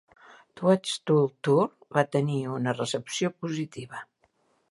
[0.59, 1.67] "Toadstool Tour"
[1.99, 4.05] va tenir una recepció positiva.